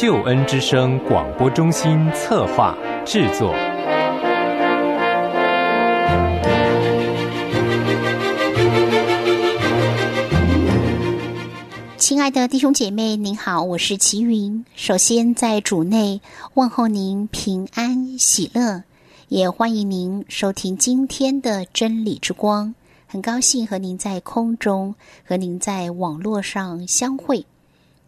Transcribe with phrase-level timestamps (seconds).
[0.00, 2.74] 救恩之声广播中心策划
[3.04, 3.54] 制作。
[11.98, 14.64] 亲爱的弟兄姐妹，您好，我是齐云。
[14.74, 16.22] 首先在主内
[16.54, 18.82] 问候您平安喜乐，
[19.28, 22.74] 也欢迎您收听今天的真理之光。
[23.06, 24.94] 很高兴和您在空中
[25.26, 27.44] 和您在网络上相会。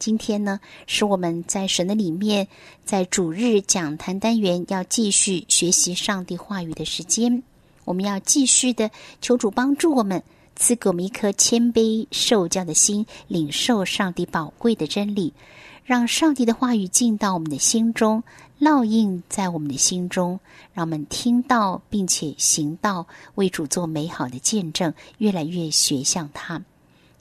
[0.03, 2.49] 今天呢，是我们在神的里面，
[2.85, 7.45] 在主日讲坛单元要继续学习上帝话语的时间。
[7.85, 10.21] 我们要继续的求主帮助我们，
[10.57, 15.33] 赐给我们一颗谦卑受教的心，领受上帝宝贵的真理，
[15.85, 18.25] 让上帝的话语进到我们的心中，
[18.59, 20.41] 烙印在我们的心中，
[20.73, 26.61] 让我们听到并且行道，为主做美好的见证，越来越学像他。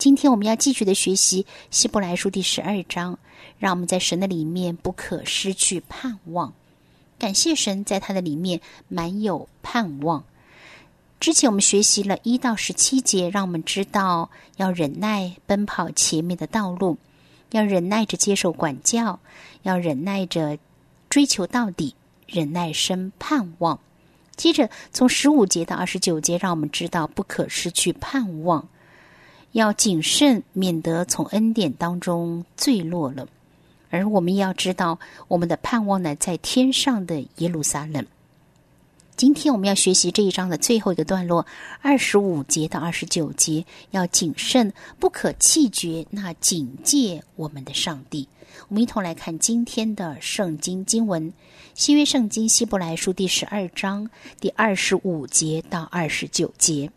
[0.01, 3.19] 今天我们要继续的学习《希伯来书》第十二章，
[3.59, 6.51] 让我们在神的里面不可失去盼望。
[7.19, 10.23] 感谢神，在他的里面满有盼望。
[11.19, 16.97] 之前我们学习了一到十七节，让我们知道要忍耐奔跑前面的道路，
[17.51, 19.19] 要忍耐着接受管教，
[19.61, 20.57] 要忍耐着
[21.11, 21.93] 追求到底，
[22.25, 23.79] 忍耐生盼望。
[24.35, 28.67] 接着从十五节到二十九节，让我们知道不可失去盼望。
[29.53, 33.27] 要谨慎，免得从恩典当中坠落了。
[33.89, 38.05] 而我们要知道，我们的盼望呢，在天上的耶路撒冷。
[39.17, 41.45] 今天我们要学习这一章的最后一个段落，
[41.81, 48.27] 二十五节到二十九节，要谨慎，不可气绝那警戒我们的上帝。
[48.69, 51.31] 我们一同来看今天的圣经经文，
[51.75, 56.89] 新约圣经希伯来书第十二章第二十五节到二十九节。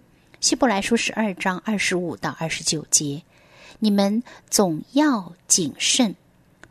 [0.45, 3.23] 希伯来书十二章二十五到二十九节，
[3.79, 6.15] 你们总要谨慎，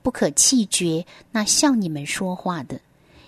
[0.04, 2.80] 不可气绝那向你们说话的，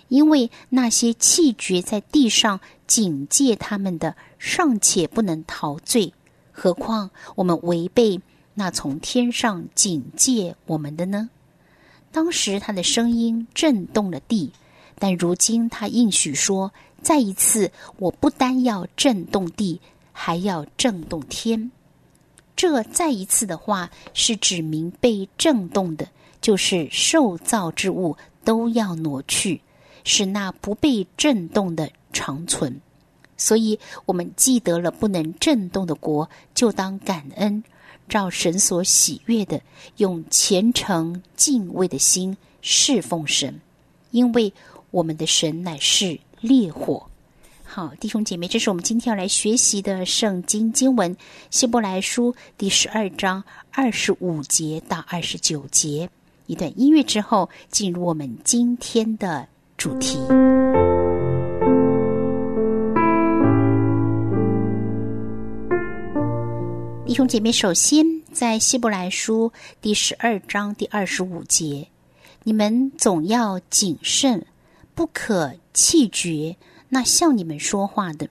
[0.06, 6.14] 因为那些气绝在地上警戒他们的，尚且不能陶醉，
[6.52, 8.20] 何况我们违背
[8.54, 11.28] 那从天上警戒我们的呢？
[12.12, 14.52] 当时他的声音震动了地，
[15.00, 19.80] 但如今他应许说：再一次，我不单要震动地。
[20.18, 21.70] 还要震动天，
[22.56, 26.08] 这再一次的话是指明被震动的，
[26.40, 29.60] 就是受造之物都要挪去，
[30.04, 32.80] 使那不被震动的长存。
[33.36, 37.62] 所以，我们记得了不能震动的国，就当感恩，
[38.08, 39.60] 照神所喜悦的，
[39.98, 43.60] 用虔诚敬畏的心侍奉神，
[44.12, 44.50] 因为
[44.90, 47.06] 我们的神乃是烈火。
[47.76, 51.14] 好，弟兄姐妹，这是我们今天要来学习的圣经经文
[51.50, 56.08] 《希伯来书》第十二章二十五节到二十九节。
[56.46, 60.16] 一段音乐之后，进入我们今天的主题。
[67.04, 71.86] 弟兄姐妹，首先在《希伯来书》第十二章第二十五节，
[72.42, 74.46] 你们总要谨慎，
[74.94, 76.56] 不可气绝。
[76.88, 78.28] 那向你们说话的，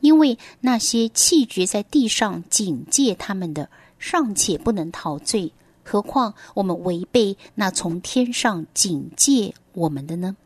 [0.00, 3.68] 因为那些气绝在地上警戒他们的，
[3.98, 5.52] 尚且不能陶醉，
[5.82, 10.36] 何况我们违背那从天上警戒我们的呢？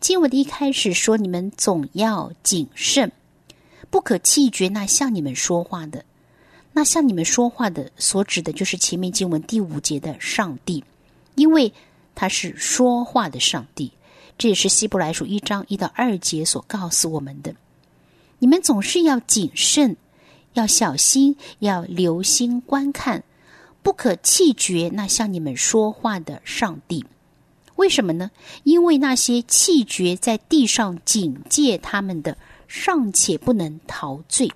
[0.00, 3.12] 经文的一开始说：“你们总要谨慎，
[3.90, 6.04] 不可气绝。”那向你们说话的，
[6.72, 10.82] 那向你们说话的，所指的就是前面经文第五节的上帝，
[11.34, 11.72] 因为
[12.14, 13.92] 他是说话的上帝。
[14.40, 17.54] 这也是希伯来书一章一到二节所告诉我们的：
[18.38, 19.98] 你们总是要谨慎，
[20.54, 23.22] 要小心，要留心观看，
[23.82, 27.04] 不可气绝那向你们说话的上帝。
[27.76, 28.30] 为什么呢？
[28.64, 34.50] 因为那些气绝在地上警戒他们的，尚且不能陶醉。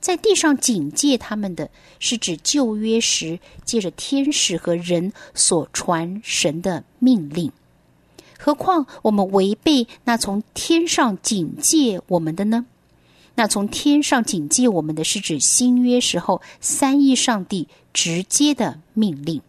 [0.00, 1.68] 在地上警戒他们的
[1.98, 7.52] 是指旧约时借着天使和人所传神的命令。
[8.38, 12.66] 何况我们违背那从天上警戒我们的呢？
[13.34, 19.42] 那从天上警戒我们的是指新约时候三一上帝直接的命令。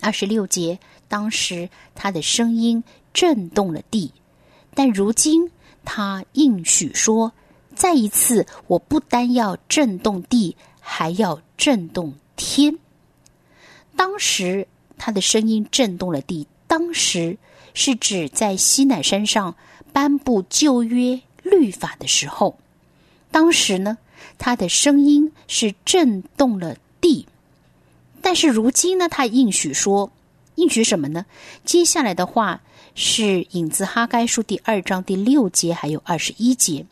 [0.00, 0.78] 二十六节，
[1.08, 4.12] 当时他的声音震动了地，
[4.74, 5.50] 但如今
[5.84, 7.32] 他应许说
[7.74, 12.78] ：“再一次，我不单要震动地，还要震动天。”
[13.96, 17.38] 当时他的声音震动了地，当时。
[17.74, 19.54] 是指在西乃山上
[19.92, 22.56] 颁布旧约律法的时候，
[23.30, 23.98] 当时呢，
[24.38, 27.26] 他的声音是震动了地。
[28.22, 30.10] 但是如今呢，他应许说
[30.56, 31.26] ：“应许什么呢？
[31.64, 32.62] 接下来的话
[32.94, 36.86] 是引自哈该书第二章第六节，还有二十一节。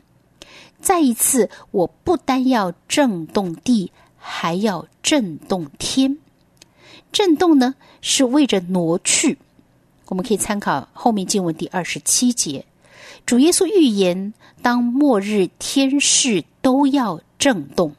[0.80, 6.18] 再一次，我不单要震动地，还要震动天。
[7.12, 9.38] 震动呢，是为着挪去。
[10.06, 12.64] 我们可以参考后面经文第二十七节，
[13.24, 17.94] 主耶稣预言，当末日天势都要震动，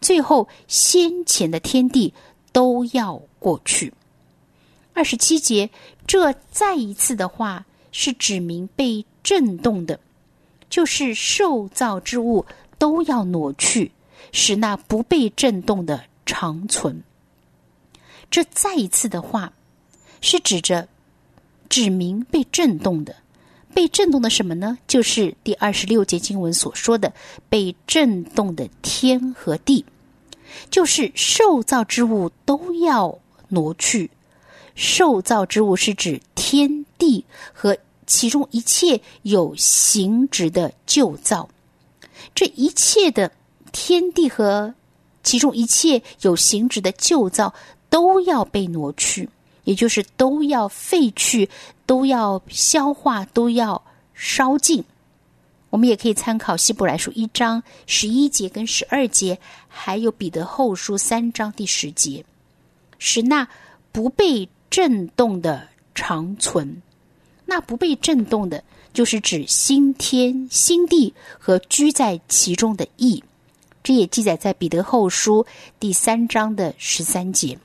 [0.00, 2.14] 最后先前的天地
[2.52, 3.92] 都要过去。
[4.92, 5.70] 二十七节，
[6.06, 10.00] 这再一次的话是指明被震动的，
[10.68, 12.44] 就是受造之物
[12.78, 13.92] 都要挪去，
[14.32, 17.02] 使那不被震动的长存。
[18.30, 19.52] 这再一次的话
[20.20, 20.86] 是指着
[21.70, 23.16] 指明被震动的，
[23.72, 24.76] 被震动的什么呢？
[24.86, 27.10] 就是第二十六节经文所说的
[27.48, 29.84] 被震动的天和地，
[30.68, 33.18] 就是受造之物都要
[33.48, 34.10] 挪去。
[34.74, 37.76] 受造之物是指天地和
[38.06, 41.48] 其中一切有形质的旧造，
[42.34, 43.30] 这一切的
[43.72, 44.74] 天地和
[45.22, 47.54] 其中一切有形质的旧造
[47.88, 49.28] 都要被挪去，
[49.70, 51.48] 也就是都要废去，
[51.86, 53.80] 都要消化，都要
[54.12, 54.84] 烧尽。
[55.70, 59.38] 我们也可以参考希伯来书一章十一节跟十二节，
[59.68, 62.24] 还有彼得后书三章第十节，
[62.98, 63.48] 使那
[63.92, 64.48] 不被。
[64.70, 66.80] 震动的长存，
[67.44, 68.62] 那不被震动的，
[68.92, 73.20] 就是指新天新地和居在其中的意。
[73.82, 75.44] 这也记载在彼得后书
[75.80, 77.58] 第三章的十三节、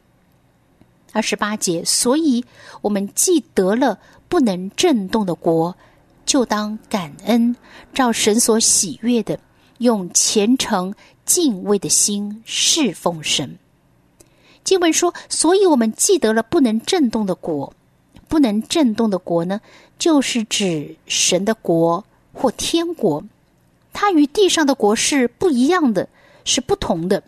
[1.16, 1.82] 二十八节。
[1.86, 2.44] 所以，
[2.82, 3.98] 我们既得了
[4.28, 5.74] 不能震动的国，
[6.26, 7.56] 就当感恩，
[7.94, 9.40] 照神所喜悦的，
[9.78, 10.94] 用虔诚
[11.26, 13.58] 敬畏的心侍奉神。
[14.66, 17.74] 经文说：“所以我们记得了不能震动的国，
[18.28, 19.62] 不能震动的国呢，
[19.98, 22.04] 就是指神的国
[22.34, 23.24] 或天国。
[23.94, 26.10] 它与地上的国是不一样的，
[26.44, 27.24] 是不同的。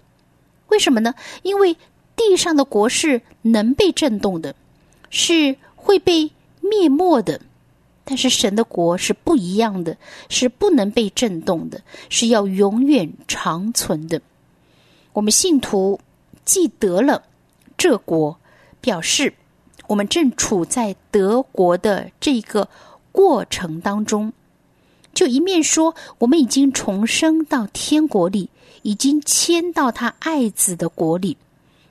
[0.68, 1.14] 为什么呢？
[1.44, 1.78] 因为
[2.18, 4.54] 地上的国是能被震动的，
[5.10, 6.30] 是会被
[6.60, 7.40] 灭没的；
[8.04, 9.96] 但是神的国是不一样的，
[10.28, 14.20] 是不能被震动的，是要永远长存的。
[15.14, 16.02] 我们信徒。”
[16.48, 17.24] 既得了，
[17.78, 18.40] 这国
[18.80, 19.34] 表示
[19.88, 22.70] 我们正处在德国的这个
[23.12, 24.32] 过程当中。
[25.14, 28.50] 就一面说我们已经重生到天国里，
[28.84, 31.36] 已经迁到他爱子的国里，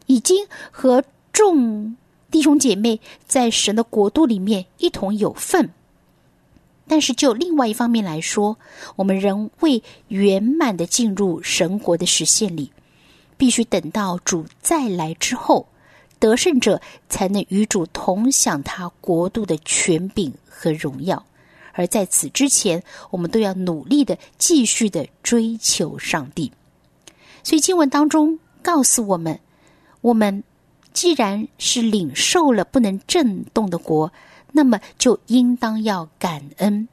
[0.06, 1.96] 已经和众
[2.30, 5.70] 弟兄姐妹在神的国度里面一同有份。
[6.88, 8.56] 但是就另外一方面来说，
[8.94, 12.72] 我们仍未圆满的进入神国的实现里。
[13.36, 15.68] 必须等到主再来之后，
[16.18, 21.22] 得胜者才能与主同享他国度的权柄和荣耀。
[21.72, 26.50] 而在此之前，我们都要努力的继续的追求上帝。
[27.42, 29.38] 所以经文当中告诉我们：
[30.06, 30.44] 我们
[30.92, 34.12] 既然是领受了不能震动的国，
[34.52, 36.86] 那么就应当要感恩。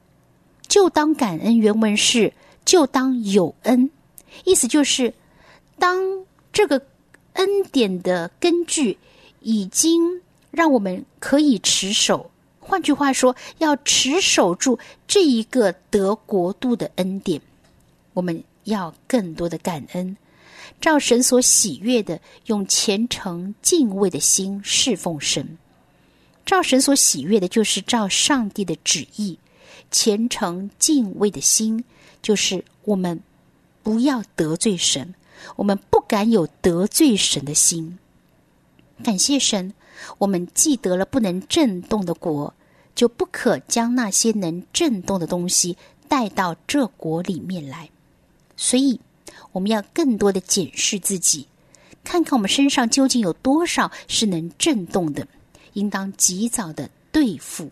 [0.66, 2.32] 就当感恩，原文是
[2.64, 3.88] 就当有恩，
[4.44, 5.14] 意思就是
[5.78, 6.24] 当。
[6.52, 6.80] 这个
[7.32, 8.96] 恩典的根据
[9.40, 12.30] 已经让我们可以持守。
[12.60, 14.78] 换句话说，要持守住
[15.08, 17.40] 这一个得国度的恩典，
[18.12, 20.16] 我们要更多的感恩，
[20.80, 25.56] 照神所喜悦的，用虔诚敬畏的心侍奉神。
[26.44, 29.38] 照神所喜悦的，就是照上帝的旨意，
[29.90, 31.84] 虔诚敬畏的心，
[32.20, 33.22] 就是我们
[33.82, 35.14] 不要得罪神。
[35.56, 37.98] 我们不敢有得罪神的心。
[39.02, 39.74] 感谢神，
[40.18, 42.54] 我们既得了不能震动的国，
[42.94, 45.76] 就不可将那些能震动的东西
[46.08, 47.90] 带到这国里面来。
[48.56, 49.00] 所以，
[49.54, 51.46] 我们要更多的检视自己，
[52.02, 55.28] 看看我们身上究竟有多少是能震动的，
[55.74, 57.70] 应当及早的对付。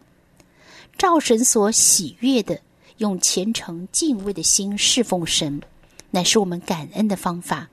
[0.96, 2.60] 照神所喜悦的，
[2.98, 5.60] 用虔诚敬畏的心侍奉神。
[6.12, 7.68] 乃是我们感恩的方法。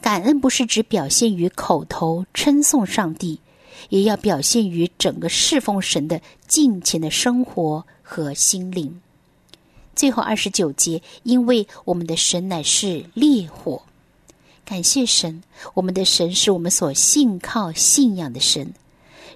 [0.00, 3.40] 感恩不是只表现于口头称颂上帝，
[3.88, 9.00] 也要表现于整个侍奉神的敬虔的生活和心灵。
[10.00, 13.82] 最后二十九节，因为我们的神乃是烈火，
[14.64, 15.42] 感谢神，
[15.74, 18.72] 我们的神是我们所信靠信仰的神，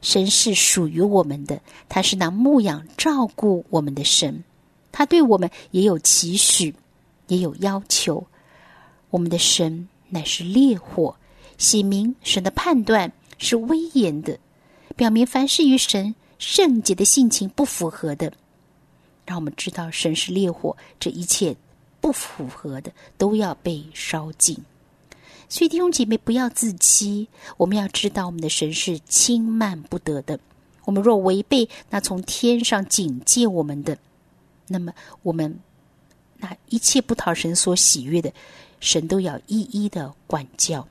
[0.00, 4.42] 神是属于我们的，他是那牧养照顾我们的神，
[4.90, 6.74] 他对我们也有期许，
[7.26, 8.26] 也有要求。
[9.10, 11.14] 我们的神乃是烈火，
[11.58, 14.38] 写明神的判断是威严的，
[14.96, 18.32] 表明凡是与神圣洁的性情不符合的，
[19.26, 21.56] 让我们知道神是烈火，这一切
[22.00, 24.56] 不符合的都要被烧尽。
[25.48, 30.38] 所以弟兄姐妹不要自欺，我们要知道我们的神是轻慢不得的。
[30.84, 33.96] 我们若违背那从天上警戒我们的，
[34.68, 35.58] 那么我们
[36.36, 38.32] 那一切不讨神所喜悦的，
[38.80, 40.86] 神都要一一的管教。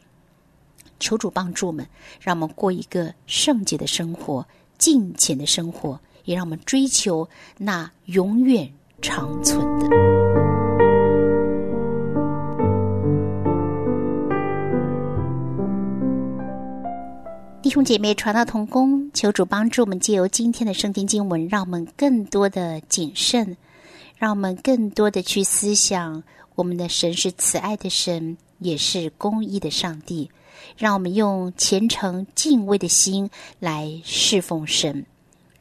[1.00, 1.86] 求主帮助我们，
[2.22, 4.48] 让我们过一个圣洁的生活、
[4.78, 7.28] 敬虔的生活，也让我们追求
[7.58, 9.90] 那永远长存的。
[17.62, 23.56] 弟兄姐妹，传道同工，求主帮助我们，借由今天的圣经经文，让我们更多的谨慎，
[24.18, 26.22] 让我们更多的去思想，
[26.56, 30.30] 我们的神是慈爱的神，也是公义的上帝。
[30.78, 35.06] 让我们用虔诚敬畏的心来侍奉神，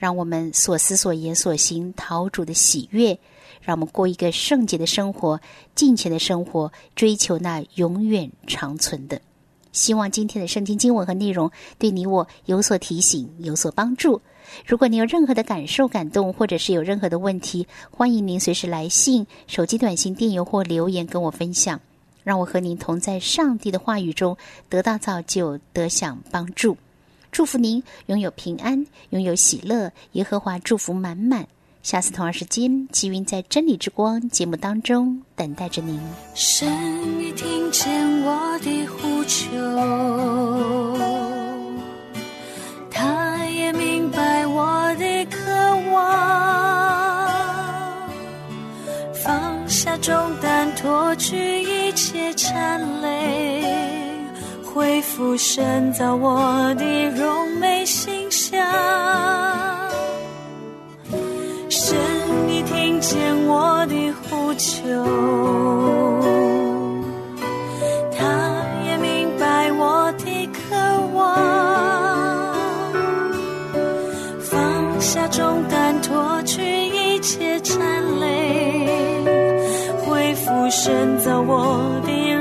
[0.03, 3.17] 让我们所思所言所行讨主的喜悦，
[3.61, 5.41] 让我们过一个圣洁的生活、
[5.77, 9.21] 敬虔的生活，追求那永远长存的。
[9.71, 14.21] 希望今天的圣经经文和内容对你我有所提醒、有所帮助。
[14.67, 21.81] 如果你有任何的感受、感动，或者是有任何的问题，欢迎您随时来信、手机短信、电邮或留言跟我分享，
[22.25, 24.37] 让我和您同在上帝的话语中
[24.69, 26.77] 得到造就、得享帮助。
[27.33, 31.47] 祝福您拥有平安，拥有喜乐，耶和华祝福满满。
[31.83, 35.99] 下次同样时间，吉云在真理之光节目当中等待着您。
[36.35, 36.69] 神
[37.19, 39.49] 已听见我的呼求，
[42.91, 45.41] 他也明白我的渴
[45.91, 46.13] 望，
[49.25, 54.12] 放下重担，脱去一切缠累，
[54.75, 58.59] 恢复深造我的荣美形象。
[61.69, 61.99] 神，
[62.47, 64.83] 你听见我的呼求，
[68.17, 70.75] 他也明白我的渴
[71.15, 72.55] 望，
[74.41, 77.79] 放下重担，脱去一切缠
[78.21, 78.89] 累，
[80.07, 82.32] 恢复深造我的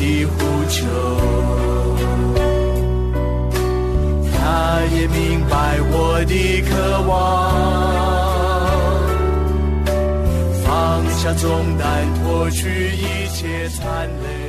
[0.00, 0.80] 的呼求，
[4.32, 7.12] 他也明白我的渴望，
[10.64, 14.39] 放下重担，脱去一切残累。